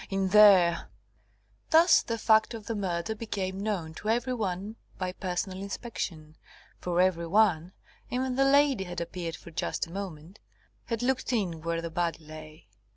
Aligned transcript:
in 0.09 0.29
there!" 0.29 0.89
Thus 1.69 2.01
the 2.01 2.17
fact 2.17 2.55
of 2.55 2.65
the 2.65 2.73
murder 2.73 3.13
became 3.13 3.59
known 3.61 3.93
to 3.93 4.09
every 4.09 4.33
one 4.33 4.77
by 4.97 5.11
personal 5.11 5.61
inspection, 5.61 6.37
for 6.79 6.99
every 6.99 7.27
one 7.27 7.73
(even 8.09 8.35
the 8.35 8.43
lady 8.45 8.85
had 8.85 8.99
appeared 8.99 9.35
for 9.35 9.51
just 9.51 9.85
a 9.85 9.91
moment) 9.91 10.39
had 10.85 11.03
looked 11.03 11.31
in 11.31 11.61
where 11.61 11.83
the 11.83 11.91
body 11.91 12.25
lay. 12.25 12.67